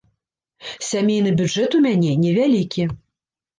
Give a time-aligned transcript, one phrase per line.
[0.87, 2.91] Сямейны бюджэт у мяне невялікі.